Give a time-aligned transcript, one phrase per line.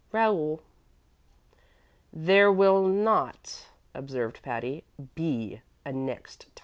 [0.11, 0.61] "RAOUL."
[2.11, 6.59] "There will not," observed Patty, "be a next time."